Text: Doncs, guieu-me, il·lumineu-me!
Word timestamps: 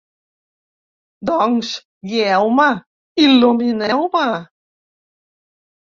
Doncs, 1.31 1.69
guieu-me, 2.11 2.67
il·lumineu-me! 3.27 4.27